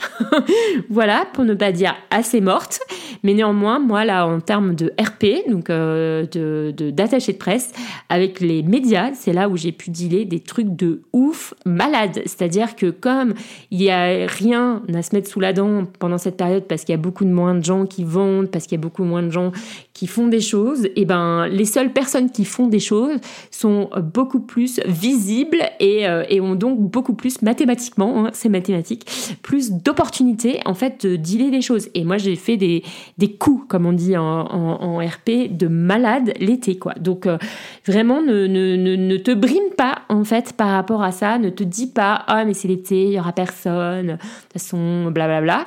[0.90, 2.80] voilà, pour ne pas dire assez morte.
[3.22, 7.72] Mais néanmoins, moi, là, en termes de RP, donc euh, de d'attaché de, presse,
[8.09, 12.22] avec les médias, c'est là où j'ai pu dealer des trucs de ouf malade.
[12.24, 13.35] C'est-à-dire que comme
[13.70, 16.92] il n'y a rien à se mettre sous la dent pendant cette période parce qu'il
[16.92, 19.22] y a beaucoup de moins de gens qui vendent, parce qu'il y a beaucoup moins
[19.22, 19.52] de gens
[19.92, 23.18] qui font des choses, et eh ben les seules personnes qui font des choses
[23.51, 29.38] sont beaucoup plus visibles et, euh, et ont donc beaucoup plus mathématiquement, hein, c'est mathématique,
[29.42, 31.88] plus d'opportunités en fait de dealer des choses.
[31.94, 32.83] Et moi j'ai fait des,
[33.18, 36.94] des coups, comme on dit en, RP, de malade l'été, quoi.
[36.94, 37.38] Donc, euh,
[37.87, 41.38] vraiment, ne, ne, ne, te brime pas, en fait, par rapport à ça.
[41.38, 45.11] Ne te dis pas, ah, mais c'est l'été, il y aura personne, de toute façon,
[45.11, 45.66] blablabla.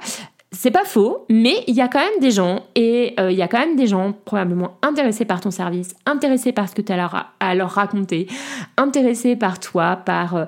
[0.51, 3.43] C'est pas faux, mais il y a quand même des gens, et euh, il y
[3.43, 6.91] a quand même des gens probablement intéressés par ton service, intéressés par ce que tu
[6.91, 8.25] as à leur raconter,
[8.75, 10.45] intéressés par toi, par, euh,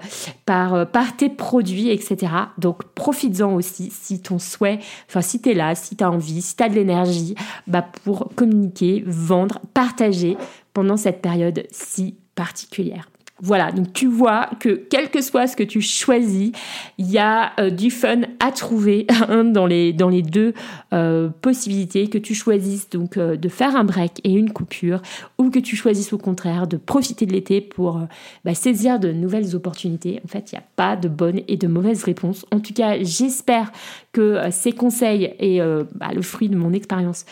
[0.48, 2.34] par, euh, par tes produits, etc.
[2.58, 6.56] Donc profites-en aussi si ton souhait, enfin si tu es là, si tu envie, si
[6.56, 7.36] tu de l'énergie,
[7.68, 10.36] bah, pour communiquer, vendre, partager
[10.74, 13.11] pendant cette période si particulière.
[13.44, 16.52] Voilà, donc tu vois que quel que soit ce que tu choisis,
[17.00, 20.54] il y a euh, du fun à trouver hein, dans, les, deux
[20.94, 25.02] euh, possibilités, que tu choisisses donc euh, de faire un break et une coupure,
[25.40, 28.02] ou que tu choisisses au contraire de profiter de l'été pour
[28.46, 30.22] bah, saisir de nouvelles opportunités.
[30.24, 32.46] En fait, il n'y a pas de bonne et de mauvaise réponse.
[32.52, 33.72] En tout cas, j'espère
[34.12, 35.60] que ces conseils et
[35.96, 37.26] bah, le fruit de mon expérience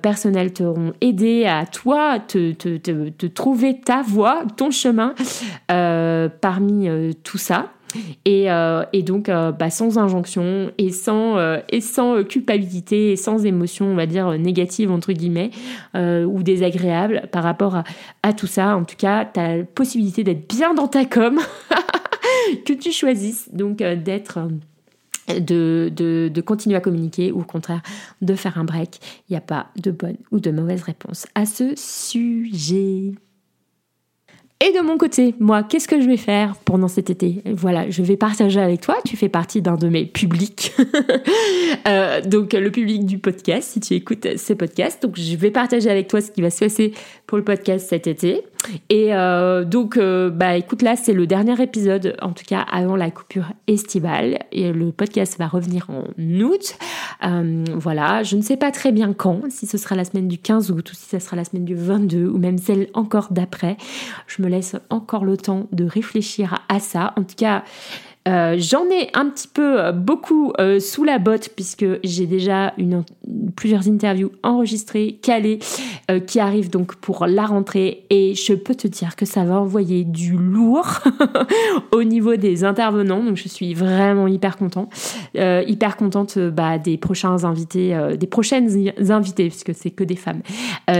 [0.00, 5.14] personnelle t'auront aidé à toi te, te, te, trouver ta voie, ton chemin.
[5.70, 7.70] Euh, parmi euh, tout ça.
[8.24, 11.36] Et, euh, et, donc bah, sans injonction et sans,
[11.68, 15.50] et sans culpabilité et sans émotion, on va dire, négative, entre guillemets,
[15.94, 17.84] ou désagréable par rapport à,
[18.22, 18.78] à, tout ça.
[18.78, 21.38] En tout cas, tu as la possibilité d'être bien dans ta com,
[22.64, 24.38] que tu choisisses donc d'être...
[25.28, 27.80] De, de, continuer à communiquer ou au contraire
[28.22, 28.98] de faire un break.
[29.28, 33.14] Il n'y a pas de bonne ou de mauvaise réponse à ce sujet.
[34.64, 37.42] Et de mon côté, moi, qu'est-ce que je vais faire pendant cet été?
[37.46, 38.96] Voilà, je vais partager avec toi.
[39.04, 40.72] Tu fais partie d'un de mes publics.
[41.88, 45.02] euh, donc, le public du podcast, si tu écoutes ces podcasts.
[45.02, 46.92] Donc, je vais partager avec toi ce qui va se passer
[47.26, 48.42] pour le podcast cet été.
[48.88, 52.96] Et euh, donc, euh, bah, écoute, là, c'est le dernier épisode, en tout cas avant
[52.96, 54.38] la coupure estivale.
[54.52, 56.04] Et le podcast va revenir en
[56.42, 56.76] août.
[57.24, 60.38] Euh, voilà, je ne sais pas très bien quand, si ce sera la semaine du
[60.38, 63.76] 15 août ou si ce sera la semaine du 22 ou même celle encore d'après.
[64.26, 67.12] Je me laisse encore le temps de réfléchir à ça.
[67.16, 67.64] En tout cas,
[68.28, 72.72] euh, j'en ai un petit peu euh, beaucoup euh, sous la botte puisque j'ai déjà
[72.78, 73.02] une,
[73.56, 75.58] plusieurs interviews enregistrées, calées,
[76.26, 78.04] qui arrivent donc pour la rentrée.
[78.10, 80.98] Et je peux te dire que ça va envoyer du lourd
[81.92, 83.22] au niveau des intervenants.
[83.22, 84.90] Donc je suis vraiment hyper content,
[85.34, 90.42] hyper contente bah, des prochains invités, des prochaines invités, puisque c'est que des femmes,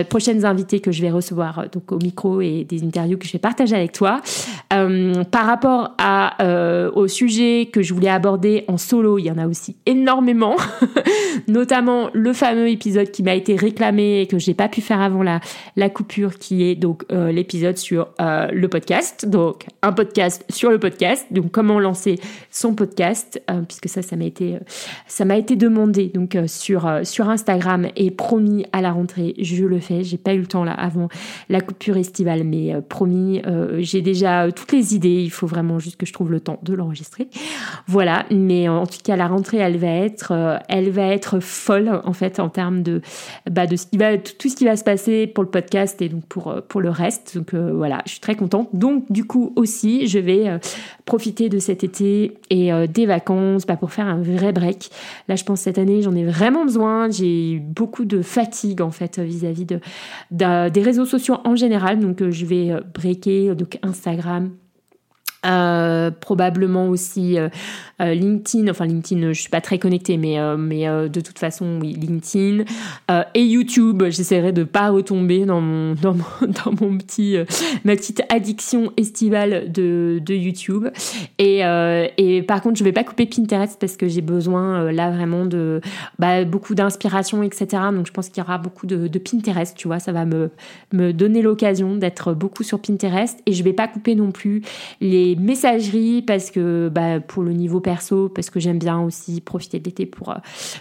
[0.09, 3.39] prochaines invités que je vais recevoir donc au micro et des interviews que je vais
[3.39, 4.23] partager avec toi.
[5.31, 6.37] Par rapport à,
[6.95, 10.57] au sujet que je voulais aborder en solo, il y en a aussi énormément,
[11.49, 15.23] notamment le fameux épisode qui m'a été réclamé et que j'ai pas pu faire avant
[15.23, 15.41] la,
[15.77, 20.71] la coupure, qui est donc euh, l'épisode sur euh, le podcast, donc un podcast sur
[20.71, 22.19] le podcast, donc comment lancer
[22.51, 24.59] son podcast, euh, puisque ça, ça m'a été,
[25.37, 26.11] été demandé.
[26.13, 27.89] Donc sur sur Instagram.
[27.97, 30.03] Et promis à la rentrée, je le fais.
[30.03, 31.09] J'ai pas eu le temps là avant
[31.49, 33.43] la coupure estivale, mais promis,
[33.79, 35.23] j'ai déjà toutes les idées.
[35.23, 37.29] Il faut vraiment juste que je trouve le temps de l'enregistrer.
[37.89, 42.01] Voilà, mais en tout cas la rentrée, elle va être, euh, elle va être folle
[42.05, 43.03] en fait en termes de,
[43.51, 46.09] bah, de ce qui va, tout ce qui va se passer pour le podcast et
[46.09, 47.37] donc pour euh, pour le reste.
[47.37, 48.69] Donc euh, voilà, je suis très contente.
[48.73, 50.61] Donc du coup aussi, je vais
[51.05, 54.91] profiter de cet été et des vacances bah, pour faire un vrai break.
[55.29, 57.11] Là, je pense cette année, j'en ai vraiment besoin.
[57.11, 59.81] J'ai beaucoup de fatigue en fait vis-à-vis de,
[60.31, 61.99] des réseaux sociaux en général.
[61.99, 64.52] Donc je vais breaker donc Instagram,
[65.45, 67.49] euh, probablement aussi euh,
[68.03, 71.93] euh, LinkedIn, enfin LinkedIn, je suis pas très connectée, mais mais de toute façon oui
[71.95, 72.65] LinkedIn
[73.35, 74.03] et YouTube.
[74.09, 76.15] J'essaierai de pas retomber dans mon dans
[76.81, 77.37] mon, petit
[77.85, 80.89] ma petite addiction estivale de, de YouTube.
[81.39, 81.63] Et
[82.19, 85.81] et par contre, je vais pas couper Pinterest parce que j'ai besoin là vraiment de
[86.19, 87.83] bah, beaucoup d'inspiration, etc.
[87.93, 89.77] Donc je pense qu'il y aura beaucoup de, Pinterest.
[89.77, 90.51] Tu vois, ça va me
[90.93, 94.63] me donner l'occasion d'être beaucoup sur Pinterest et je vais pas couper non plus
[95.01, 99.79] les messageries parce que bah, pour le niveau perso, parce que j'aime bien aussi profiter
[99.79, 100.37] de l'été pour, euh,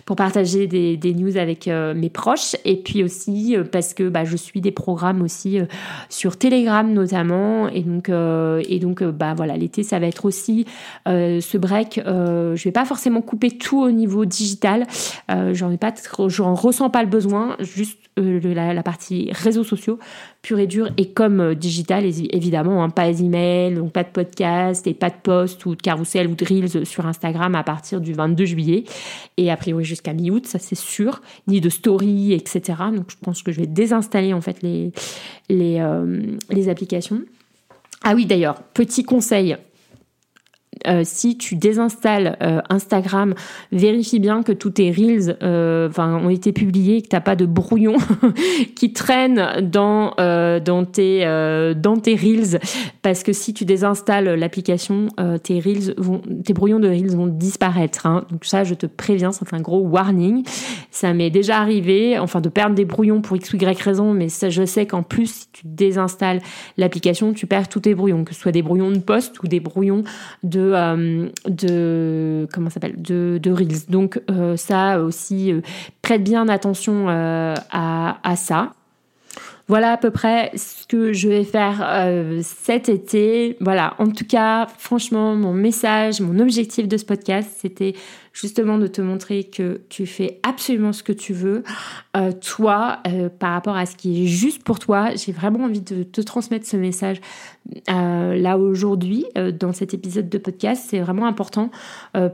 [0.05, 2.55] pour partager des, des news avec euh, mes proches.
[2.63, 5.59] Et puis aussi euh, parce que bah, je suis des programmes aussi
[6.07, 7.67] sur Telegram notamment.
[7.67, 10.65] Et donc, et donc bah, voilà, l'été ça va être aussi
[11.05, 11.99] ce break.
[12.05, 14.87] je vais pas forcément couper tout au niveau digital,
[15.29, 15.93] j'en ai pas,
[16.27, 19.99] j'en ressens pas le besoin, juste la, la, partie réseaux sociaux
[20.41, 24.93] pur et dur et comme digital évidemment, hein, pas d'email, donc pas de podcast et
[24.93, 28.45] pas de post ou de carousel ou de reels sur Instagram à partir du 22
[28.45, 28.83] juillet
[29.37, 32.61] et a priori jusqu'à mi-août, ça c'est sûr, ni de story, etc.
[32.95, 34.91] Donc je pense que je vais désinstaller en fait les,
[35.51, 37.21] euh, les applications.
[38.03, 39.57] Ah oui d'ailleurs, petit conseil,
[40.87, 43.33] euh, si tu désinstalles euh, Instagram,
[43.71, 47.45] vérifie bien que tous tes reels euh, ont été publiés, que tu n'as pas de
[47.45, 47.97] brouillon
[48.75, 51.25] qui traîne dans, dans, tes,
[51.75, 52.59] dans tes reels.
[53.01, 55.07] Parce que si tu désinstalles l'application,
[55.43, 55.95] tes, reels
[56.43, 58.05] tes brouillons de reels vont disparaître.
[58.05, 58.25] Hein.
[58.31, 60.43] Donc ça, je te préviens, c'est un gros warning.
[60.91, 64.27] Ça m'est déjà arrivé, enfin de perdre des brouillons pour x ou y raison, mais
[64.29, 66.41] je sais qu'en plus, si tu désinstalles
[66.77, 69.59] l'application, tu perds tous tes brouillons, que ce soit des brouillons de poste ou des
[69.59, 70.03] brouillons
[70.43, 73.89] de euh, de, comment s'appelle de, de reels.
[73.89, 75.61] Donc euh, ça aussi euh,
[76.01, 78.73] prête bien attention à, à ça.
[79.67, 82.05] Voilà à peu près ce que je vais faire
[82.41, 83.55] cet été.
[83.61, 87.93] Voilà, en tout cas, franchement, mon message, mon objectif de ce podcast, c'était
[88.33, 91.63] justement de te montrer que tu fais absolument ce que tu veux,
[92.15, 95.09] euh, toi, euh, par rapport à ce qui est juste pour toi.
[95.15, 97.19] J'ai vraiment envie de te transmettre ce message
[97.89, 99.25] euh, là aujourd'hui,
[99.59, 100.87] dans cet épisode de podcast.
[100.89, 101.71] C'est vraiment important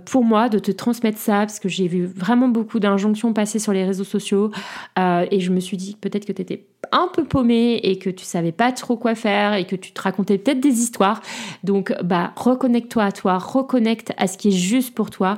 [0.05, 3.73] pour moi de te transmettre ça, parce que j'ai vu vraiment beaucoup d'injonctions passer sur
[3.73, 4.51] les réseaux sociaux,
[4.97, 8.23] et je me suis dit peut-être que tu étais un peu paumé et que tu
[8.23, 11.21] savais pas trop quoi faire et que tu te racontais peut-être des histoires.
[11.63, 15.37] Donc, bah, reconnecte-toi à toi, reconnecte à ce qui est juste pour toi.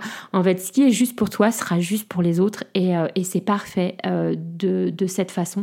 [0.58, 3.96] Ce qui est juste pour toi sera juste pour les autres et, euh, c'est parfait
[4.06, 5.62] euh, de, cette façon.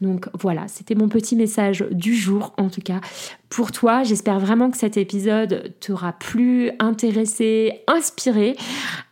[0.00, 3.00] Donc voilà, c'était mon petit message du jour en tout cas
[3.48, 4.02] pour toi.
[4.02, 8.56] J'espère vraiment que cet épisode t'aura plu, intéressé, inspiré.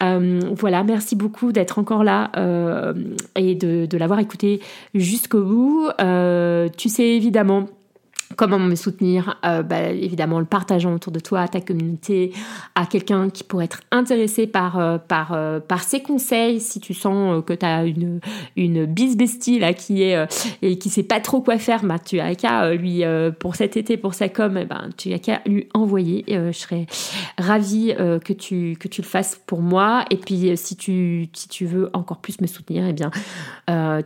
[0.03, 2.31] Euh, voilà, merci beaucoup d'être encore là
[3.37, 4.61] et de l'avoir écouté
[4.95, 5.89] jusqu'au bout.
[6.77, 7.69] tu sais évidemment
[8.37, 12.33] Comment me soutenir euh, bah, Évidemment, le partageant autour de toi, à ta communauté,
[12.75, 16.59] à quelqu'un qui pourrait être intéressé par, euh, par, euh, par ces conseils.
[16.61, 18.21] Si tu sens que tu as une,
[18.57, 20.27] une bestie là qui est
[20.63, 23.03] et qui sait pas trop quoi faire, bah, tu as qu'à lui
[23.39, 26.25] pour cet été, pour sa com, eh ben, tu as qu'à lui envoyer.
[26.29, 26.87] je serais
[27.39, 30.05] ravie que tu que tu le fasses pour moi.
[30.11, 33.11] Et puis si tu si tu veux encore plus me soutenir, eh bien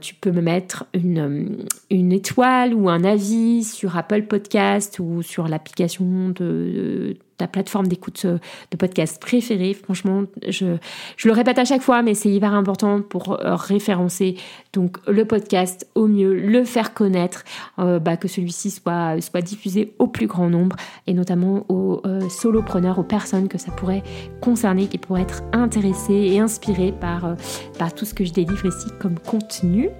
[0.01, 5.49] tu peux me mettre une une étoile ou un avis sur Apple Podcast ou sur
[5.49, 8.39] l'application de, ta plateforme d'écoute euh,
[8.71, 9.73] de podcast préférée.
[9.73, 10.77] Franchement, je,
[11.17, 14.37] je le répète à chaque fois, mais c'est hyper important pour euh, référencer
[14.73, 17.45] donc le podcast au mieux, le faire connaître,
[17.79, 22.99] euh, bah, que celui-ci soit, soit diffusé au plus grand nombre et notamment aux solopreneurs,
[22.99, 24.03] aux personnes que ça pourrait
[24.41, 27.37] concerner, qui pourraient être intéressées et inspirées par,
[27.79, 29.91] par tout ce que je délivre ici comme contenu.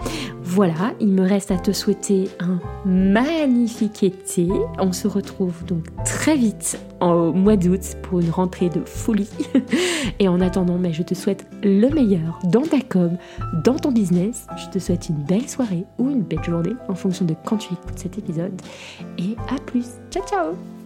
[0.43, 4.49] Voilà, il me reste à te souhaiter un magnifique été.
[4.79, 6.79] On se retrouve donc très vite
[7.33, 9.31] mois d'août pour une rentrée de folie.
[10.19, 13.17] Et en attendant, mais je te souhaite le meilleur dans ta com,
[13.65, 14.47] dans ton business.
[14.57, 17.73] Je te souhaite une belle soirée ou une belle journée en fonction de quand tu
[17.73, 18.61] écoutes cet épisode.
[19.19, 19.87] Et à plus.
[20.11, 20.78] Ciao ciao